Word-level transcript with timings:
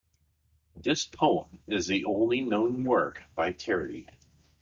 This 0.77 1.05
poem 1.05 1.59
is 1.67 1.85
the 1.85 2.05
only 2.05 2.41
known 2.41 2.85
work 2.85 3.21
by 3.35 3.51
Terry. 3.51 4.07